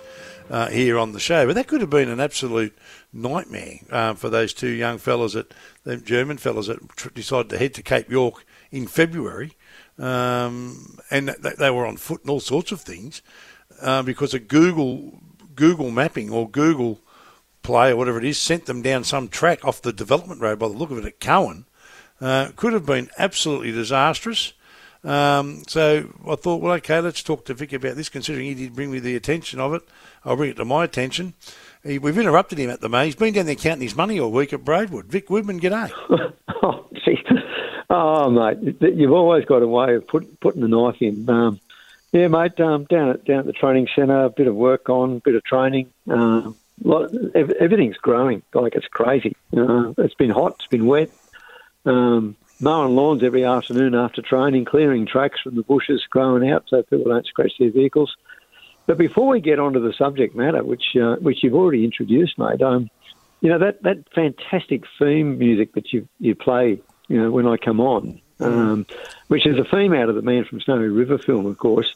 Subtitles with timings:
[0.51, 1.47] uh, here on the show.
[1.47, 2.77] But that could have been an absolute
[3.13, 5.53] nightmare uh, for those two young fellas, that
[5.85, 9.57] the German fellas that tr- decided to head to Cape York in February,
[9.99, 13.23] um, and th- they were on foot and all sorts of things
[13.83, 15.21] uh, because of Google
[15.55, 17.01] Google mapping or Google
[17.63, 20.59] Play or whatever it is sent them down some track off the development road.
[20.59, 21.65] By the look of it, at Coen,
[22.21, 24.53] uh, could have been absolutely disastrous.
[25.05, 28.75] Um, so I thought, well, okay, let's talk to Vic about this, considering he did
[28.75, 29.83] bring me the attention of it.
[30.25, 31.35] I'll bring it to my attention.
[31.85, 33.07] He, we've interrupted him at the moment.
[33.07, 35.07] He's been down there counting his money all week at Braidwood.
[35.07, 35.91] Vic Widman, g'day.
[36.63, 36.89] oh,
[37.91, 41.29] oh, mate, you've always got a way of put, putting the knife in.
[41.31, 41.61] Um,
[42.13, 45.17] yeah, mate, um, down at down at the training centre, a bit of work on,
[45.17, 45.91] a bit of training.
[46.09, 49.37] Um, lot, everything's growing like it's crazy.
[49.57, 51.11] Uh, it's been hot, it's been wet.
[51.85, 56.83] Um, mowing lawns every afternoon after training, clearing tracks from the bushes growing out so
[56.83, 58.17] people don't scratch their vehicles.
[58.87, 62.63] But before we get onto the subject matter, which uh, which you've already introduced, mate,
[62.63, 62.89] um,
[63.41, 67.59] you know that, that fantastic theme music that you you play, you know, when I
[67.59, 68.87] come on, um,
[69.29, 71.95] which is a theme out of the Man from Snowy River film, of course.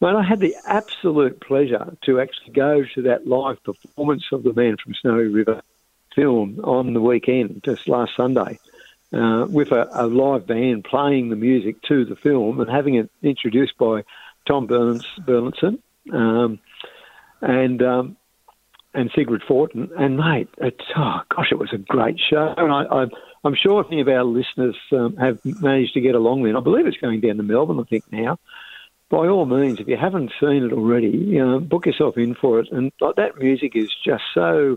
[0.00, 4.52] Mate, I had the absolute pleasure to actually go to that live performance of the
[4.52, 5.60] Man from Snowy River
[6.14, 8.60] film on the weekend, just last Sunday,
[9.12, 13.10] uh, with a, a, live band playing the music to the film and having it
[13.22, 14.02] introduced by
[14.46, 16.58] Tom Burlinson um,
[17.40, 18.16] and um,
[18.94, 19.90] and Sigrid Thornton.
[19.98, 22.54] And mate, it's oh gosh, it was a great show.
[22.56, 23.06] And I, I
[23.44, 26.60] I'm sure if any of our listeners um, have managed to get along there, I
[26.60, 27.80] believe it's going down to Melbourne.
[27.80, 28.38] I think now.
[29.10, 32.60] By all means, if you haven't seen it already, you know, book yourself in for
[32.60, 32.70] it.
[32.70, 34.76] And like, that music is just so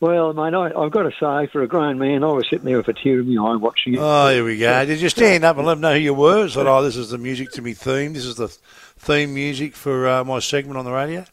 [0.00, 2.76] well, mate, I, have got to say, for a grown man, I was sitting there
[2.76, 4.00] with a tear in my eye watching it.
[4.00, 4.84] Oh, here we go.
[4.84, 6.48] Did you stand up and let them know who you were?
[6.48, 8.12] Said, oh, this is the music to me theme.
[8.12, 11.24] This is the theme music for uh, my segment on the radio?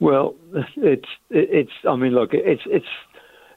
[0.00, 0.36] Well,
[0.76, 1.72] it's it's.
[1.88, 2.86] I mean, look, it's it's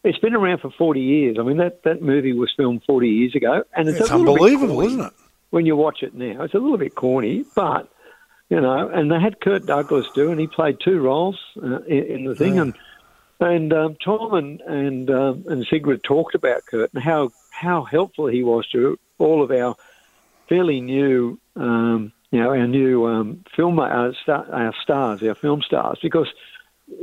[0.04, 1.38] it's been around for forty years.
[1.40, 5.02] I mean, that that movie was filmed forty years ago, and it's, it's unbelievable, isn't
[5.02, 5.14] it?
[5.52, 7.92] When you watch it now, it's a little bit corny, but
[8.50, 12.04] you know, and they had Kirk Douglas do, and he played two roles uh, in,
[12.06, 12.62] in, the thing, yeah.
[12.64, 12.74] and
[13.42, 18.28] and um, Tom and and um, and Sigrid talked about Kirk and how how helpful
[18.28, 19.76] he was to all of our
[20.48, 25.36] fairly new um, you know, our new um, film, our, uh, star, our stars, our
[25.36, 26.28] film stars, because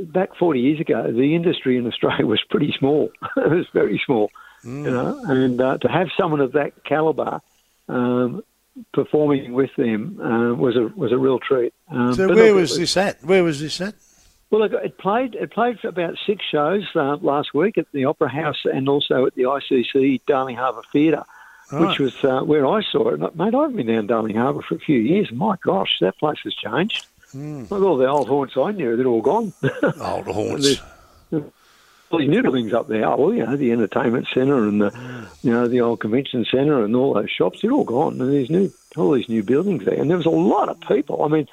[0.01, 3.11] back 40 years ago, the industry in Australia was pretty small.
[3.37, 4.31] it was very small,
[4.63, 4.83] mm.
[4.83, 7.41] you know, and uh, to have someone of that caliber
[7.87, 8.43] um,
[8.91, 11.73] performing with them uh, was a was a real treat.
[11.89, 13.23] Um, so where was this at?
[13.23, 13.95] Where was this at?
[14.51, 18.29] Well, it played it played for about six shows uh, last week at the Opera
[18.29, 21.23] House and also at the ICC Darling Harbour Theatre
[21.71, 21.87] right.
[21.87, 23.35] which was uh, where I saw it.
[23.35, 25.31] Mate, I've been down Darling Harbour for a few years.
[25.31, 27.05] My gosh, that place has changed.
[27.33, 27.69] Mm.
[27.69, 29.53] Look, all the old haunts I knew, they're all gone.
[30.01, 30.81] Old haunts.
[31.31, 34.89] all these new buildings up there, oh, well, you know, the entertainment centre and the,
[34.89, 35.27] mm.
[35.43, 38.19] you know, the old convention centre and all those shops, they're all gone.
[38.19, 40.01] And there's new, all these new buildings there.
[40.01, 41.23] And there was a lot of people.
[41.23, 41.47] I mean,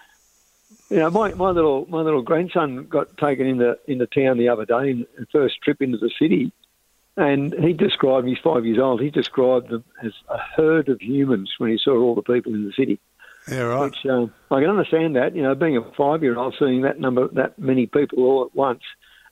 [0.90, 4.64] you know, my, my little my little grandson got taken into into town the other
[4.64, 6.52] day, in the first trip into the city,
[7.16, 11.54] and he described, he's five years old, he described them as a herd of humans
[11.58, 13.00] when he saw all the people in the city.
[13.48, 13.82] Yeah, right.
[13.82, 17.00] Which uh, I can understand that, you know, being a five year old, seeing that
[17.00, 18.82] number, that many people all at once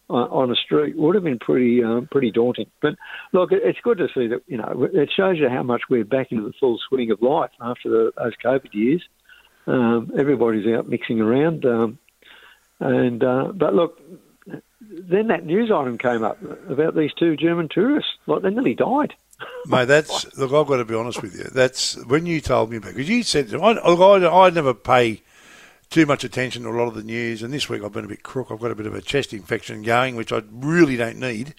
[0.08, 2.70] uh, on a street would have been pretty, um, pretty daunting.
[2.80, 2.94] But
[3.32, 6.30] look, it's good to see that, you know, it shows you how much we're back
[6.30, 9.02] into the full swing of life after the, those COVID years.
[9.66, 11.64] Um, everybody's out mixing around.
[11.64, 11.98] Um,
[12.80, 14.00] and, uh, but look,
[14.80, 16.38] then that news item came up
[16.68, 18.10] about these two German tourists.
[18.26, 19.14] Like they nearly died.
[19.66, 20.52] Mate, that's look.
[20.52, 21.44] I've got to be honest with you.
[21.44, 25.22] That's when you told me about because you said I, look, I, I never pay
[25.90, 28.08] too much attention to a lot of the news, and this week I've been a
[28.08, 28.48] bit crook.
[28.50, 31.54] I've got a bit of a chest infection going, which I really don't need.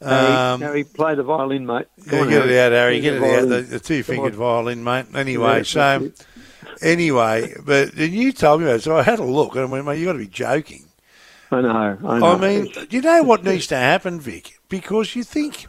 [0.00, 1.86] Um, Harry, play the violin, mate.
[2.06, 2.54] yeah, on, get Harry.
[2.54, 3.00] it out, Harry.
[3.00, 3.48] Get, it out.
[3.48, 5.06] The, the two-fingered violin, mate.
[5.12, 6.12] Anyway, yeah, so
[6.82, 9.64] anyway, but then you told me about it, so I had a look, and I
[9.66, 10.84] went, mate, you got to be joking.
[11.50, 11.98] I know.
[12.04, 12.26] I, know.
[12.26, 14.58] I mean, do you know what needs to happen, Vic?
[14.68, 15.66] Because you think.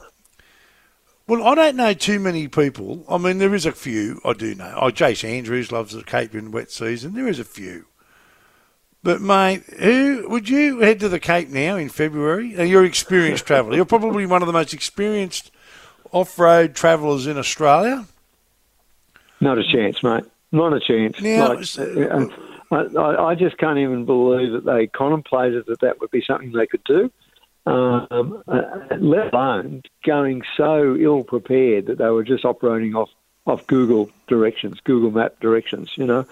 [1.27, 3.05] Well, I don't know too many people.
[3.07, 4.73] I mean, there is a few I do know.
[4.75, 7.13] Oh, Jace Andrews loves the Cape in wet season.
[7.13, 7.85] There is a few.
[9.03, 12.49] But mate, who would you head to the Cape now in February?
[12.49, 13.75] Now, you're an experienced traveller.
[13.75, 15.51] You're probably one of the most experienced
[16.11, 18.05] off-road travellers in Australia.
[19.39, 20.25] Not a chance, mate.
[20.51, 21.21] Not a chance.
[21.21, 26.11] Now, Like, uh, I, I just can't even believe that they contemplated that that would
[26.11, 27.11] be something they could do.
[27.65, 28.61] Um, uh,
[28.99, 33.09] let alone going so ill prepared that they were just operating off
[33.45, 35.91] off Google directions, Google Map directions.
[35.95, 36.25] You know,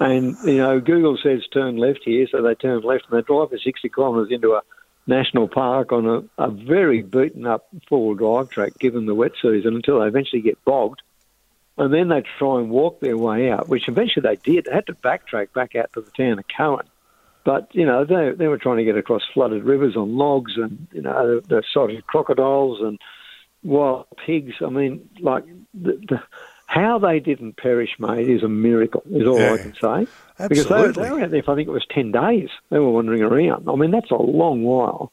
[0.00, 3.50] and you know Google says turn left here, so they turn left and they drive
[3.50, 4.62] for sixty kilometres into a
[5.06, 9.32] national park on a, a very beaten up four wheel drive track, given the wet
[9.40, 11.02] season, until they eventually get bogged
[11.78, 14.66] and then they'd try and walk their way out, which eventually they did.
[14.66, 16.86] They had to backtrack back out to the town of Coen.
[17.44, 20.86] But, you know, they, they were trying to get across flooded rivers on logs and,
[20.92, 23.00] you know, they sighted crocodiles and
[23.64, 24.54] wild pigs.
[24.60, 26.22] I mean, like, the, the,
[26.66, 29.54] how they didn't perish, mate, is a miracle, is all Yeah.
[29.54, 30.06] I can say.
[30.38, 30.48] Absolutely.
[30.48, 32.48] Because they, they were out there for, I think it was 10 days.
[32.70, 33.68] They were wandering around.
[33.68, 35.10] I mean, that's a long while.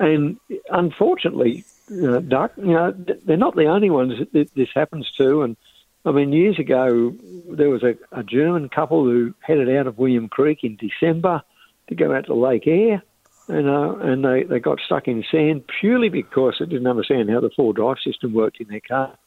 [0.00, 0.38] And
[0.70, 5.42] unfortunately, uh, Duck, you know, they're not the only ones that this happens to.
[5.42, 5.56] And
[6.04, 7.14] I mean, years ago,
[7.50, 11.42] there was a, a German couple who headed out of William Creek in December
[11.88, 13.02] to go out to Lake Eyre.
[13.48, 17.40] And, uh, and they, they got stuck in sand purely because they didn't understand how
[17.40, 19.18] the four drive system worked in their car.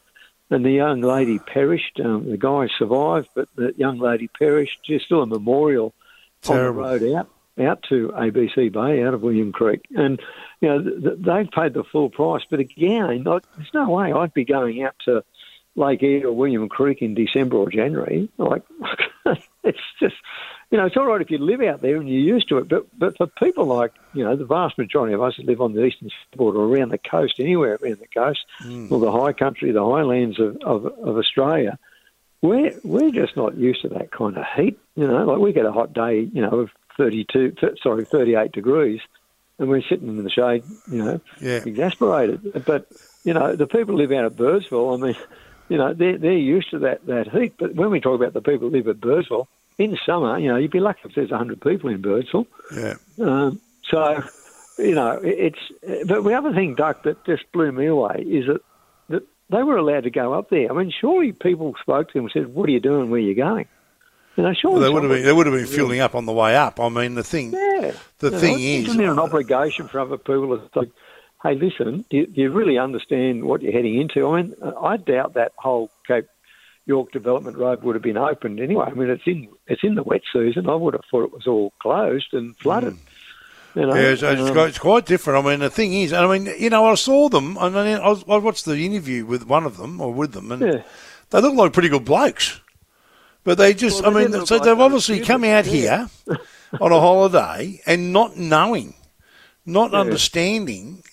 [0.49, 1.99] And the young lady perished.
[2.03, 4.79] Um, the guy survived, but the young lady perished.
[4.87, 5.93] There's still a memorial
[6.41, 6.85] Terrible.
[6.85, 7.29] on the road out
[7.59, 10.19] out to ABC Bay, out of William Creek, and
[10.59, 12.41] you know th- th- they've paid the full price.
[12.49, 15.23] But again, there's no way I'd be going out to
[15.75, 18.29] Lake Eyre or William Creek in December or January.
[18.37, 18.63] Like
[19.63, 20.15] it's just.
[20.71, 22.67] You know, it's all right if you live out there and you're used to it,
[22.67, 25.73] but but for people like you know the vast majority of us that live on
[25.73, 28.87] the eastern seaboard or around the coast, anywhere around the coast, hmm.
[28.91, 31.77] or the high country, the highlands of, of, of Australia,
[32.41, 34.79] we're we're just not used to that kind of heat.
[34.95, 38.51] You know, like we get a hot day, you know, of 32, th- sorry, 38
[38.51, 38.99] degrees,
[39.59, 41.59] and we're sitting in the shade, you know, Yeah.
[41.63, 42.63] exasperated.
[42.65, 42.87] But
[43.23, 45.15] you know, the people who live out at Birdsville, I mean,
[45.73, 47.55] you know, they're they're used to that that heat.
[47.57, 49.47] But when we talk about the people who live at Birdsville
[49.79, 52.45] in summer, you know, you'd be lucky if there's 100 people in Birdsville.
[52.75, 52.93] Yeah.
[53.19, 53.59] Um,
[53.89, 54.23] so,
[54.77, 55.57] you know, it's.
[56.07, 58.61] But the other thing, Duck, that just blew me away is that
[59.09, 60.71] that they were allowed to go up there.
[60.71, 63.09] I mean, surely people spoke to them and said, "What are you doing?
[63.09, 63.65] Where are you going?"
[64.37, 65.23] You know, surely Well, they would have been.
[65.23, 66.79] They would have been fueling up on the way up.
[66.79, 67.51] I mean, the thing.
[67.51, 67.93] Yeah.
[68.19, 70.89] The You know, thing is- isn't there an obligation for other people to
[71.43, 74.97] "Hey, listen, do you, do you really understand what you're heading into?" I mean, I
[74.97, 76.27] doubt that whole Cape
[76.85, 78.85] York Development Road would have been opened anyway.
[78.87, 80.69] I mean, it's in it's in the wet season.
[80.69, 82.97] I would have thought it was all closed and flooded.
[83.75, 85.43] You know, Yeah, it's, it's, Um, quite, it's quite different.
[85.45, 87.57] I mean, the thing is, I mean, you know, I saw them.
[87.57, 90.51] I mean, I, was, I watched the interview with one of them or with them,
[90.51, 90.81] and Yeah.
[91.31, 92.59] they look like pretty good blokes.
[93.43, 95.71] But they just, Well, they I mean, so like they've obviously come out yeah.
[95.71, 96.37] here
[96.79, 98.93] on a holiday and not knowing,
[99.65, 100.00] not Yeah.
[100.00, 101.04] understanding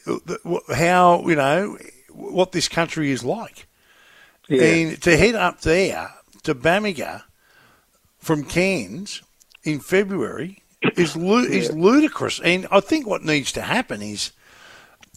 [0.74, 1.78] how you know
[2.10, 3.66] what this country is like.
[4.48, 4.62] yeah.
[4.62, 6.12] And to head up there
[6.42, 7.22] to Bamaga
[8.18, 9.22] from Cairns
[9.62, 10.62] in February
[10.96, 12.40] is lu- is ludicrous.
[12.40, 14.32] And I think what needs to happen is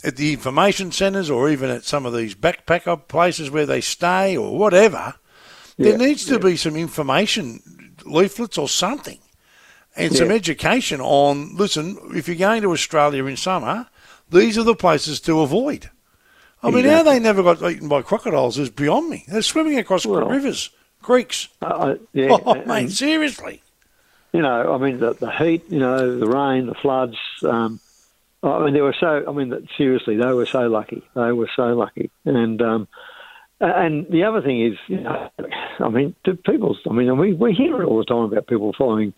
[0.04, 4.36] at the information centres or even at some of these backpacker places where they stay
[4.38, 5.16] or whatever,
[5.78, 6.40] there needs to yeah.
[6.40, 7.62] be some information
[8.06, 9.20] leaflets or something
[9.96, 13.88] and some education on listen, if you're going to Australia in summer,
[14.30, 15.90] these are the places to avoid.
[16.62, 19.26] I mean, how they never got eaten by crocodiles is beyond me.
[19.28, 20.70] They're swimming across Well- rivers,
[21.02, 21.50] creeks.
[21.62, 23.62] Uh, yeah, Oh, and- mate, seriously.
[24.32, 27.18] you know, I mean, the, the heat, you know, the rain, the floods.
[27.44, 27.80] Um,
[28.42, 29.24] I mean, they were so.
[29.28, 31.02] I mean, seriously, they were so lucky.
[31.16, 32.10] They were so lucky.
[32.26, 32.88] And um,
[33.60, 35.30] and the other thing is, you know,
[35.80, 36.80] I mean, to people's.
[36.90, 39.14] I mean, we we hear it all the time about people following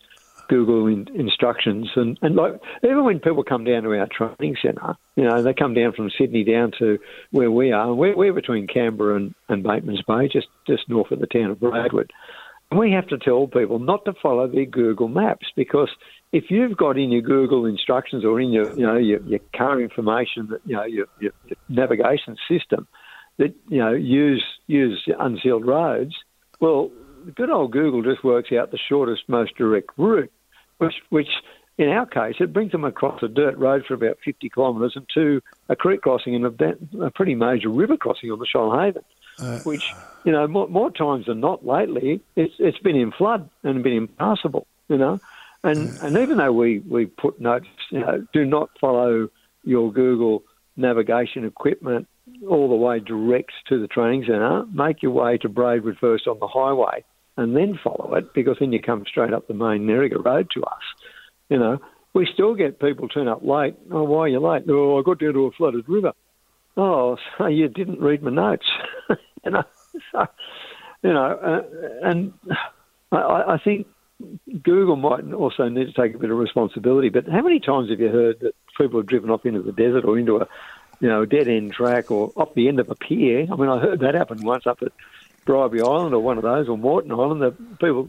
[0.48, 4.94] Google in, instructions, and and like even when people come down to our training centre,
[5.16, 6.98] you know, they come down from Sydney down to
[7.30, 7.94] where we are.
[7.94, 11.60] We're, we're between Canberra and, and Bateman's Bay, just just north of the town of
[11.60, 12.12] Braidwood.
[12.70, 15.90] And we have to tell people not to follow their Google Maps because
[16.32, 19.80] if you've got in your Google instructions or in your you know your, your car
[19.80, 22.88] information that you know your, your, your navigation system
[23.38, 26.14] that you know use use unsealed roads,
[26.60, 26.90] well,
[27.34, 30.32] good old Google just works out the shortest, most direct route,
[30.78, 31.28] which which
[31.78, 35.06] in our case it brings them across a dirt road for about 50 kilometres and
[35.14, 39.04] to a creek crossing and a, a pretty major river crossing on the Shoalhaven
[39.38, 39.82] uh, which
[40.24, 43.92] you know more, more times than not lately it's it's been in flood and been
[43.92, 44.66] impassable.
[44.88, 45.20] You know,
[45.64, 49.28] and and even though we we put notes, you know, do not follow
[49.64, 50.44] your Google
[50.76, 52.06] navigation equipment
[52.48, 54.64] all the way direct to the training centre.
[54.72, 57.04] Make your way to Braidwood first on the highway,
[57.36, 60.62] and then follow it because then you come straight up the main Nerriga Road to
[60.64, 60.82] us.
[61.48, 61.78] you know,
[62.14, 63.76] we still get people turn up late.
[63.90, 64.64] Oh, why are you late?
[64.68, 66.12] Oh, I got down to a flooded river.
[66.76, 68.66] Oh, so you didn't read my notes.
[69.44, 69.64] you know,
[70.12, 70.26] so,
[71.02, 72.32] you know, uh, and
[73.12, 73.86] I, I think
[74.62, 77.10] Google might also need to take a bit of responsibility.
[77.10, 80.04] But how many times have you heard that people have driven off into the desert
[80.04, 80.48] or into a,
[81.00, 83.46] you know, a dead end track or off the end of a pier?
[83.50, 84.92] I mean, I heard that happen once up at
[85.46, 87.40] Bribie Island or one of those or Moreton Island.
[87.40, 88.08] the people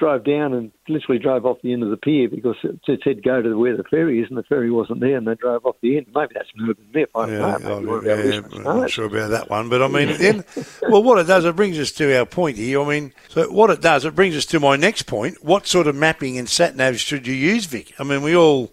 [0.00, 3.42] drove down and literally drove off the end of the pier because it said go
[3.42, 5.98] to where the ferry is, and the ferry wasn't there, and they drove off the
[5.98, 6.06] end.
[6.12, 7.10] Maybe that's an urban myth.
[7.14, 8.02] I don't yeah, know.
[8.02, 10.44] yeah, I'm not sure about that one, but I mean, then,
[10.88, 12.80] well, what it does, it brings us to our point here.
[12.80, 15.44] I mean, so what it does, it brings us to my next point.
[15.44, 17.92] What sort of mapping and sat navs should you use, Vic?
[18.00, 18.72] I mean, we all.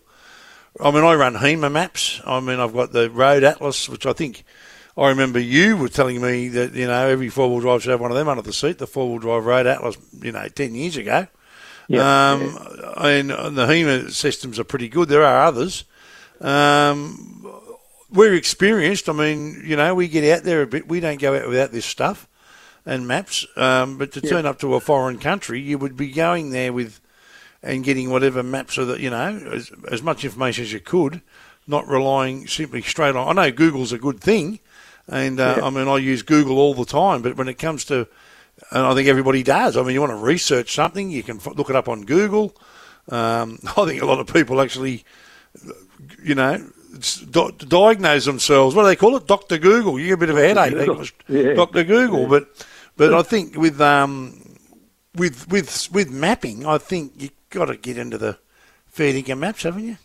[0.79, 2.21] I mean, I run HEMA maps.
[2.25, 4.45] I mean, I've got the Road Atlas, which I think
[4.97, 8.01] I remember you were telling me that you know every four wheel drive should have
[8.01, 10.73] one of them under the seat, the four wheel drive Road Atlas, you know, ten
[10.73, 11.27] years ago.
[11.87, 12.31] Yeah.
[12.31, 12.41] Um,
[12.97, 15.07] and the HEMA systems are pretty good.
[15.07, 15.85] There are others.
[16.41, 17.49] Um,
[18.11, 19.07] we're experienced.
[19.07, 20.87] I mean, you know, we get out there a bit.
[20.87, 22.27] We don't go out without this stuff
[22.85, 23.45] and maps.
[23.55, 24.29] Um, but to yeah.
[24.29, 26.99] turn up to a foreign country, you would be going there with
[27.63, 31.21] and getting whatever maps so that you know as, as much information as you could,
[31.67, 33.37] not relying simply straight on.
[33.37, 34.59] I know Google's a good thing,
[35.07, 35.65] and uh, yeah.
[35.65, 37.21] I mean I use Google all the time.
[37.21, 38.07] But when it comes to
[38.71, 39.77] and I think everybody does.
[39.77, 42.55] I mean, you want to research something, you can look it up on Google.
[43.09, 45.05] Um, I think a lot of people actually,
[46.23, 46.69] you know,
[47.29, 48.75] do- diagnose themselves.
[48.75, 49.27] What do they call it?
[49.27, 49.99] Doctor Google.
[49.99, 51.13] You get a bit of a headache.
[51.27, 51.53] Yeah.
[51.53, 52.27] Doctor Google, yeah.
[52.27, 54.57] but but I think with um
[55.15, 58.37] with with with mapping, I think you have got to get into the
[58.87, 59.97] fair dinkum maps, haven't you?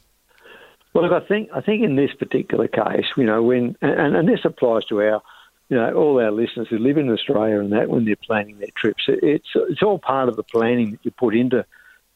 [0.93, 4.29] Well, look, I think I think in this particular case, you know, when and, and
[4.29, 5.23] this applies to our
[5.69, 8.69] you know, all our listeners who live in Australia and that when they're planning their
[8.75, 11.65] trips, it's it's all part of the planning that you put into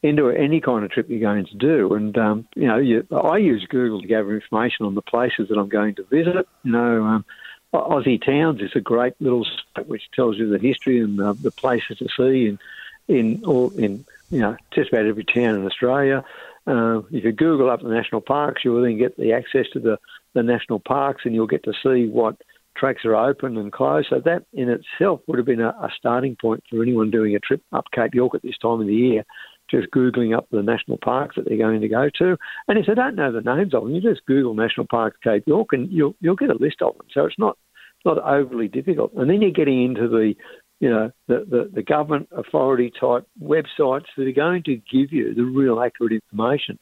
[0.03, 1.93] into any kind of trip you're going to do.
[1.95, 5.57] And um, you know, you, I use Google to gather information on the places that
[5.57, 6.47] I'm going to visit.
[6.63, 7.25] You know, um,
[7.73, 11.51] Aussie Towns is a great little site which tells you the history and uh, the
[11.51, 12.59] places to see in
[13.07, 16.23] in all in you know just about every town in Australia.
[16.67, 19.79] Uh, if you Google up the national parks, you will then get the access to
[19.79, 19.97] the,
[20.33, 22.35] the national parks, and you'll get to see what
[22.75, 24.07] tracks are open and closed.
[24.09, 27.39] So that in itself would have been a, a, starting point for anyone doing a
[27.39, 29.23] trip up Cape York at this time of the year,
[29.69, 32.37] just Googling up the national parks that they're going to go to.
[32.67, 35.43] And if they don't know the names of them, you just Google National Parks Cape
[35.47, 37.07] York and you'll, you'll get a list of them.
[37.13, 37.57] So it's not,
[38.05, 39.13] not overly difficult.
[39.13, 40.35] And then you're getting into the,
[40.79, 45.33] you know, the, the, the government authority type websites that are going to give you
[45.33, 46.77] the real accurate information.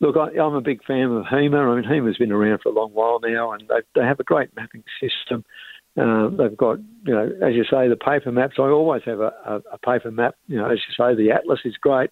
[0.00, 1.56] Look, I, am a big fan of HEMA.
[1.56, 4.24] I mean, HEMA's been around for a long while now, and they, they have a
[4.24, 5.44] great mapping system.
[5.98, 8.56] Uh, they've got, you know, as you say, the paper maps.
[8.58, 10.34] I always have a, a, a paper map.
[10.48, 12.10] You know, as you say, the Atlas is great,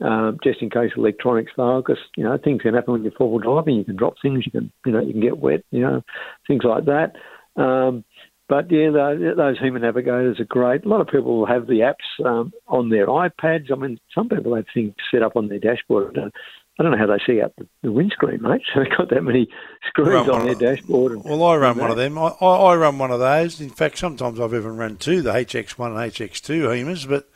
[0.00, 3.40] um, just in case electronics fail, because you know things can happen when you're four-wheel
[3.40, 3.76] driving.
[3.76, 4.46] You can drop things.
[4.46, 5.62] You can, you know, you can get wet.
[5.70, 6.02] You know,
[6.46, 7.12] things like that.
[7.60, 8.04] Um,
[8.52, 10.84] but yeah, those HEMA navigators are great.
[10.84, 13.72] A lot of people have the apps um, on their iPads.
[13.72, 16.18] I mean, some people have things set up on their dashboard.
[16.18, 18.60] I don't know how they see out the, the windscreen, mate.
[18.74, 19.48] So they've got that many
[19.88, 21.12] screens on their dashboard.
[21.12, 22.18] And, well, I run one of them.
[22.18, 23.58] I, I, run one of those.
[23.58, 27.08] In fact, sometimes I've even run two, the HX1 and HX2 HEMAs.
[27.08, 27.30] But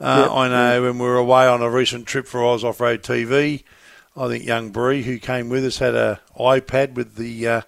[0.00, 0.32] uh, yep.
[0.32, 3.62] I know when we were away on a recent trip for Oz Off Road TV,
[4.16, 7.60] I think young Bree, who came with us, had a iPad with the uh,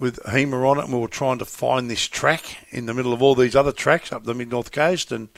[0.00, 3.12] with HEMA on it, and we were trying to find this track in the middle
[3.12, 5.28] of all these other tracks up the mid north coast, and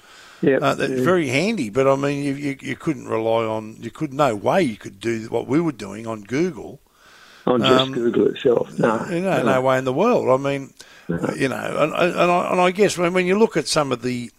[0.40, 1.04] yeah, uh, that's yeah.
[1.04, 1.68] very handy.
[1.68, 5.00] But I mean, you, you, you couldn't rely on you could no way you could
[5.00, 6.80] do what we were doing on Google.
[7.44, 10.28] On just um, Google itself, no, you know, no, no way in the world.
[10.28, 10.72] I mean,
[11.08, 11.34] no.
[11.36, 14.02] you know, and, and, I, and I guess when, when you look at some of
[14.02, 14.30] the,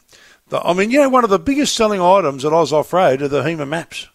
[0.47, 3.21] the, I mean, you know, one of the biggest selling items at Oz Off Road
[3.21, 4.07] are the HEMA maps.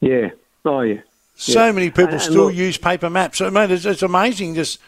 [0.00, 0.30] Yeah.
[0.64, 1.02] Oh yeah.
[1.36, 1.72] So yeah.
[1.72, 3.40] many people and still look, use paper maps.
[3.40, 4.80] I mean, it's, it's amazing just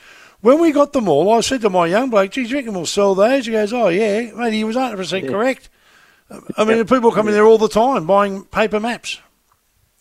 [0.44, 2.84] when we got them all, I said to my young bloke, geez, you reckon we'll
[2.84, 3.46] sell those?
[3.46, 4.30] He goes, oh, yeah.
[4.32, 5.30] Mate, he was 100% yeah.
[5.30, 5.70] correct.
[6.58, 9.20] I mean, people come in there all the time buying paper maps.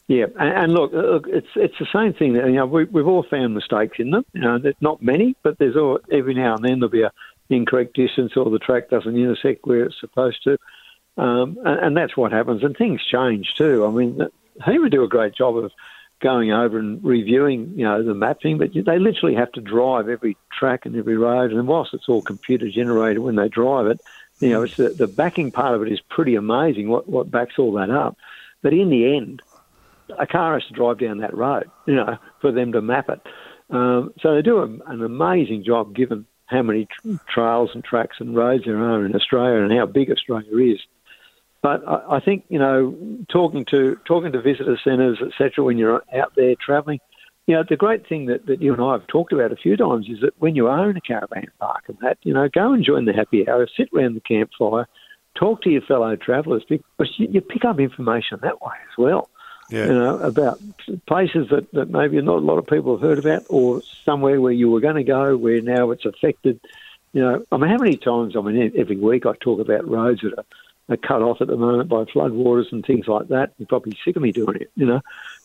[0.08, 2.36] Yeah, and, look, look, it's it's the same thing.
[2.36, 4.26] You know, we, we've all found mistakes in them.
[4.34, 7.12] You know, there's not many, but there's all, every now and then there'll be a
[7.50, 10.58] incorrect distance or the track doesn't intersect where it's supposed to,
[11.18, 12.64] um, and, and, that's what happens.
[12.64, 13.86] And things change too.
[13.86, 14.20] I mean,
[14.60, 15.72] HEMA do a great job of
[16.24, 20.38] going over and reviewing, you know, the mapping, but they literally have to drive every
[20.58, 21.52] track and every road.
[21.52, 24.00] And whilst it's all computer generated when they drive it,
[24.40, 26.90] you know, it's the, the backing part of it is pretty amazing.
[26.90, 28.18] What what backs all that up?
[28.62, 29.42] But in the end,
[30.18, 33.22] a car has to drive down that road, you know, for them to map it.
[33.70, 36.88] Um, so they do a, an amazing job, given how many
[37.28, 40.80] trails and tracks and roads there are in Australia and how big Australia is.
[41.64, 42.96] But I, I think you know,
[43.30, 45.64] talking to talking to visitor centres, etc.
[45.64, 47.00] When you're out there travelling,
[47.48, 49.76] you know, the great thing that, that you and I have talked about a few
[49.76, 52.74] times is that when you are in a caravan park and that, you know, go
[52.74, 54.88] and join the happy hour, sit around the campfire,
[55.36, 59.30] talk to your fellow travellers because you, you pick up information that way as well.
[59.70, 59.86] Yeah.
[59.88, 60.60] You know, about
[61.08, 64.52] places that, that maybe not a lot of people have heard about or somewhere where
[64.52, 66.60] you were going to go where now it's affected.
[67.14, 70.22] You know, I mean, how many times, I mean, every week I talk about roads
[70.22, 70.46] that are,
[70.90, 73.54] are cut off at the moment by floodwaters and things like that.
[73.58, 75.02] You're probably sick of me doing it, you know.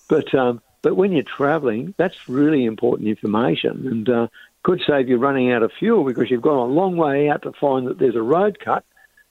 [0.09, 4.27] But um, but when you're travelling, that's really important information and uh,
[4.63, 7.53] could save you running out of fuel because you've gone a long way out to
[7.53, 8.85] find that there's a road cut.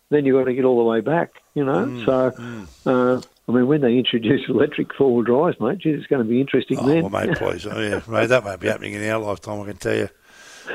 [0.10, 1.86] Then you've got to get all the way back, you know.
[1.86, 6.08] Mm, so, Uh, I mean, when they introduce electric four wheel drives, mate, geez, it's
[6.08, 7.10] going to be interesting Oh, then.
[7.10, 7.66] well, mate, please.
[7.68, 10.10] Oh, yeah, mate, that won't be happening in our lifetime, I can tell you.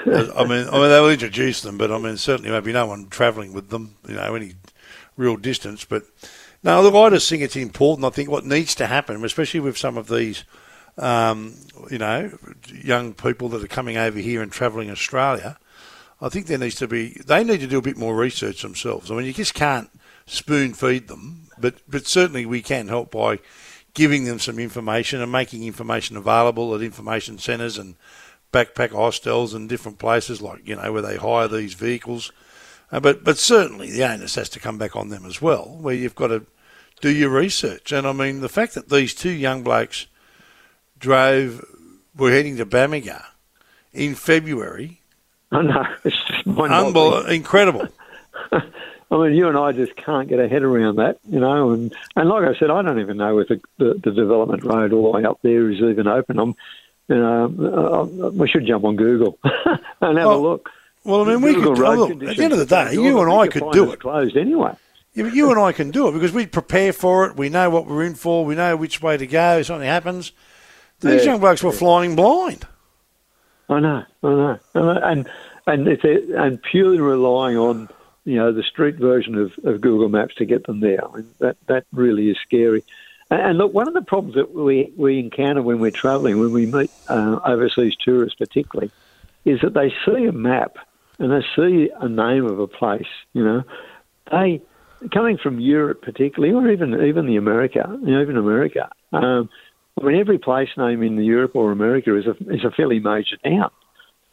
[0.07, 2.87] I mean, I mean, they will introduce them, but I mean, certainly won't be no
[2.87, 4.53] one travelling with them, you know, any
[5.17, 5.85] real distance.
[5.85, 6.05] But
[6.63, 8.05] no, look, I just think it's important.
[8.05, 10.45] I think what needs to happen, especially with some of these,
[10.99, 11.55] um,
[11.91, 12.31] you know,
[12.67, 15.59] young people that are coming over here and travelling Australia,
[16.21, 19.11] I think there needs to be, they need to do a bit more research themselves.
[19.11, 19.91] I mean, you just can't
[20.27, 23.41] spoon feed them, but, but certainly we can help by
[23.95, 27.97] giving them some information and making information available at information centres and
[28.53, 32.33] backpack hostels and different places like, you know, where they hire these vehicles.
[32.93, 35.95] Uh, but, but certainly the onus has to come back on them as well, where
[35.95, 36.45] you've got to
[37.01, 37.91] do your research.
[37.91, 40.07] And I mean, the fact that these two young blokes
[40.99, 41.65] drove,
[42.17, 43.25] were heading to Bamaga
[43.93, 45.01] in February,
[45.51, 47.87] I know, it's just mind unbel- incredible.
[48.53, 51.73] I mean, you and I just can't get our head around that, you know.
[51.73, 54.95] And, and like I said, I don't even know if the, the, the development road
[54.95, 56.39] all the way up there is even open.
[56.39, 56.55] I'm,
[57.09, 57.45] you know,
[58.25, 59.39] uh, we should jump on Google
[60.01, 60.71] and have Well, a look.
[61.05, 63.31] Well, I mean, we could, road look, at the end of the day, you and
[63.33, 64.01] I could do it.
[64.01, 64.75] Closed anyway.
[65.15, 67.37] Yeah, but you and I can do it because we prepare for it.
[67.37, 68.45] We know what we're in for.
[68.45, 70.33] We know which way to go if something happens.
[71.01, 71.33] These Yeah.
[71.33, 72.67] young blokes were flying blind.
[73.69, 75.29] I know, I know, and
[75.67, 77.89] and it's a, and purely relying on
[78.25, 81.05] you know the street version of, of Google Maps to get them there.
[81.05, 82.85] I mean, that that really is scary.
[83.31, 86.53] And, and look, one of the problems that we we encounter when we're travelling, when
[86.53, 88.91] we meet uh, overseas tourists, particularly,
[89.45, 90.77] is that they see a map
[91.23, 93.07] and they see a name of a place.
[93.33, 93.63] You know,
[94.31, 94.61] they
[95.13, 98.91] coming from Europe, particularly, or even even the America, you know, even America.
[99.13, 99.49] Um,
[100.01, 103.37] I mean, every place name in Europe or America is a is a fairly major
[103.45, 103.71] town.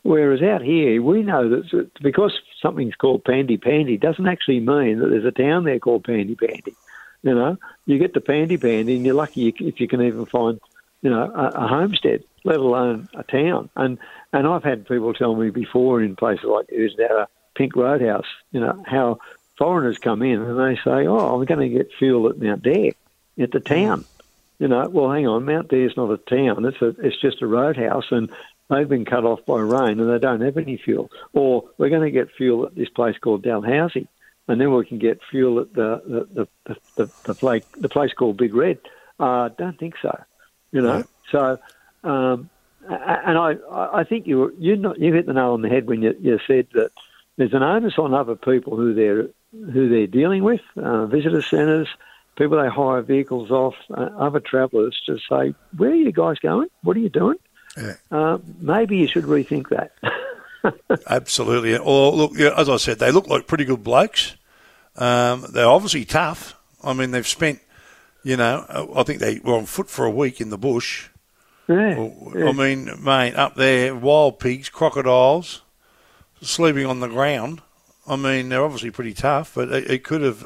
[0.01, 5.09] Whereas out here, we know that because something's called Pandy Pandy doesn't actually mean that
[5.09, 6.75] there's a town there called Pandy Pandy.
[7.21, 10.59] You know, you get to Pandy Pandy, and you're lucky if you can even find,
[11.01, 13.69] you know, a, a homestead, let alone a town.
[13.75, 13.99] And
[14.31, 18.27] and I've had people tell me before in places like there's now a Pink Roadhouse,
[18.51, 19.19] you know, how
[19.57, 22.91] foreigners come in and they say, "Oh, I'm going to get fuel at Mount Dare,
[23.39, 24.05] at the town."
[24.59, 27.47] You know, well, hang on, Mount Dare's not a town; it's a, it's just a
[27.47, 28.29] roadhouse, and
[28.69, 31.11] they've been cut off by rain and they don't have any fuel.
[31.33, 34.07] Or we're going to get fuel at this place called Dalhousie,
[34.47, 36.01] and then we can get fuel at the
[36.33, 38.79] the the the, the, place, the place called Big Red.
[39.19, 40.23] Uh, don't think so.
[40.71, 41.57] You know, so.
[42.01, 42.49] Um,
[42.89, 46.01] and I, I think you you not, you hit the nail on the head when
[46.01, 46.91] you, you said that
[47.37, 51.87] there's an onus on other people who they're who they're dealing with, uh, visitor centres,
[52.37, 56.69] people they hire vehicles off, uh, other travellers, to say, where are you guys going?
[56.83, 57.37] What are you doing?
[57.77, 57.93] Yeah.
[58.11, 59.91] Uh, maybe you should rethink that.
[61.09, 61.77] Absolutely.
[61.77, 64.35] Or look, yeah, as I said, they look like pretty good blokes.
[64.95, 66.55] Um, they're obviously tough.
[66.83, 67.59] I mean, they've spent,
[68.23, 71.09] you know, uh, I think they were on foot for a week in the bush.
[71.69, 72.49] Yeah, yeah.
[72.49, 75.61] I mean, mate, up there, wild pigs, crocodiles,
[76.41, 77.61] sleeping on the ground.
[78.07, 80.45] I mean, they're obviously pretty tough, but it, it could have,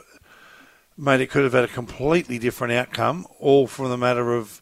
[0.97, 4.62] mate, it could have had a completely different outcome, all from the matter of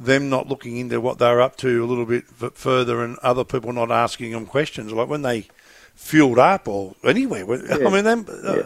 [0.00, 3.72] them not looking into what they're up to a little bit further and other people
[3.72, 4.92] not asking them questions.
[4.92, 5.46] Like when they
[5.94, 7.46] fueled up or anywhere.
[7.46, 8.62] when- I mean, them, uh, Yeah.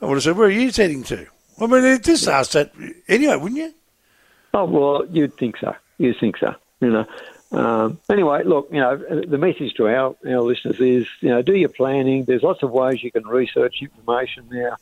[0.00, 1.26] I would have said, where are you heading to?
[1.60, 2.72] I mean, it just asked that
[3.08, 3.74] anyway, wouldn't you?
[4.54, 5.74] Oh well, you'd think so.
[5.98, 6.54] You'd think so.
[6.80, 7.06] You know.
[7.50, 8.68] Um, anyway, look.
[8.70, 12.24] You know, the message to our our listeners is, you know, do your planning.
[12.24, 14.76] There's lots of ways you can research information now.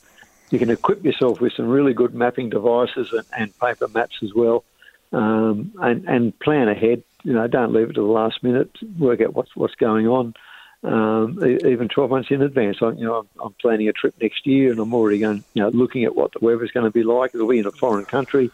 [0.50, 4.34] You can equip yourself with some really good mapping devices and, and paper maps as
[4.34, 4.64] well,
[5.12, 7.02] um, and and plan ahead.
[7.22, 8.70] You know, don't leave it to the last minute.
[8.98, 10.34] Work out what's what's going on.
[10.82, 12.76] Um, even 12 months in advance.
[12.80, 15.62] I, you know, I'm, I'm planning a trip next year, and I'm already going, you
[15.62, 17.34] know, looking at what the weather's going to be like.
[17.34, 18.52] It'll be in a foreign country,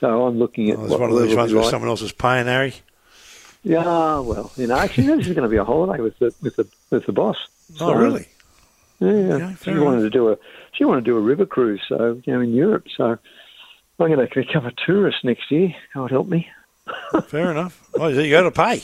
[0.00, 1.70] so I'm looking at Oh, it's one of those ones where like.
[1.70, 2.74] someone else is paying, Harry.
[3.62, 6.56] Yeah, well, you know, actually, this is going to be a holiday with the with
[6.56, 7.36] the with the boss.
[7.80, 8.26] Oh, really?
[9.00, 10.38] Yeah, Okay, she wanted to do a
[10.72, 12.86] she wanted to do a river cruise, so you know in Europe.
[12.96, 13.18] So I'm
[13.98, 15.74] going to become a tourist next year.
[15.94, 16.48] God help me.
[17.26, 17.88] Fair enough.
[17.94, 18.82] Oh, you got to pay.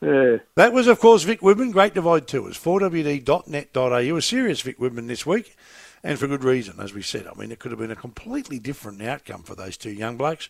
[0.00, 4.16] Yeah, That was, of course, Vic Widman, Great Divide Tours, 4wd.net.au.
[4.16, 5.56] A serious Vic Widman this week,
[6.02, 7.26] and for good reason, as we said.
[7.26, 10.48] I mean, it could have been a completely different outcome for those two young blokes.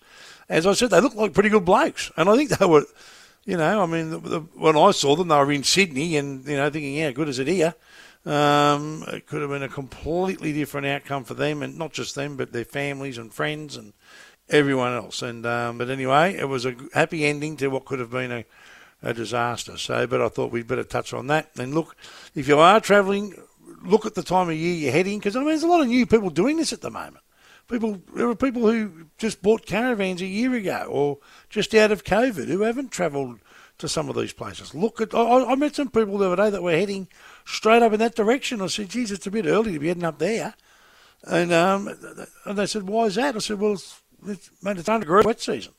[0.48, 2.84] As I said, they looked like pretty good blokes, and I think they were,
[3.44, 6.46] you know, I mean, the, the, when I saw them, they were in Sydney, and,
[6.46, 7.74] you know, thinking, yeah, good as it here?
[8.24, 12.36] Um, it could have been a completely different outcome for them, and not just them,
[12.36, 13.92] but their families and friends and
[14.48, 15.22] everyone else.
[15.22, 18.44] And um, but anyway, it was a happy ending to what could have been a,
[19.02, 19.76] a disaster.
[19.76, 21.50] So, but I thought we'd better touch on that.
[21.58, 21.96] And look,
[22.34, 23.34] if you are travelling,
[23.84, 25.88] look at the time of year you're heading, because I mean, there's a lot of
[25.88, 27.24] new people doing this at the moment.
[27.68, 31.18] People, there are people who just bought caravans a year ago, or
[31.48, 33.38] just out of COVID, who haven't travelled
[33.78, 34.74] to some of these places.
[34.74, 37.08] Look at, I, I met some people the other day that were heading
[37.44, 38.60] straight up in that direction.
[38.60, 40.54] I said, geez, it's a bit early to be heading up there.
[41.24, 41.88] And um,
[42.44, 43.36] and they said, why is that?
[43.36, 45.72] I said, well, it's, it's, mate, it's under wet season.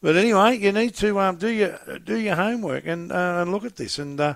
[0.00, 3.64] But anyway, you need to um, do your do your homework and uh, and look
[3.64, 3.98] at this.
[3.98, 4.34] And uh,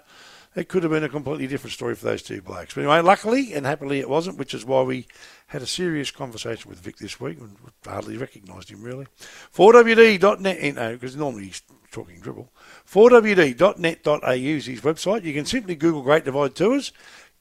[0.54, 2.74] it could have been a completely different story for those two blokes.
[2.74, 5.06] But anyway, luckily and happily it wasn't, which is why we
[5.46, 9.06] had a serious conversation with Vic this week and hardly recognised him really.
[9.54, 12.50] 4wd.net, you know, because normally he's talking dribble.
[12.86, 15.24] 4wd.net.au is his website.
[15.24, 16.92] You can simply Google Great Divide Tours.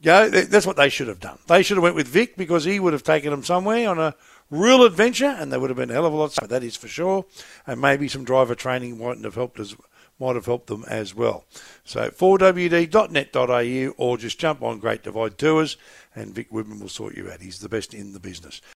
[0.02, 0.30] Go.
[0.30, 1.38] That's what they should have done.
[1.48, 4.16] They should have went with Vic because he would have taken them somewhere on a
[4.50, 6.36] real adventure, and they would have been a hell of a lot.
[6.50, 7.26] That is for sure.
[7.68, 9.76] And maybe some driver training mightn't have helped as
[10.22, 11.44] might have helped them as well.
[11.84, 15.76] So 4wd.net.au or just jump on Great Divide Tours
[16.16, 17.42] and Vic Widman will sort you out.
[17.42, 18.62] He's the best in the business.